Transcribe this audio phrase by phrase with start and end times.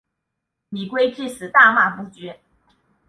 [0.69, 2.39] 李圭至死大骂不绝。